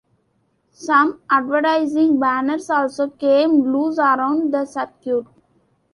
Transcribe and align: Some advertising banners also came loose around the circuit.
Some 0.73 1.21
advertising 1.29 2.19
banners 2.19 2.71
also 2.71 3.07
came 3.07 3.71
loose 3.71 3.99
around 3.99 4.51
the 4.51 4.65
circuit. 4.65 5.25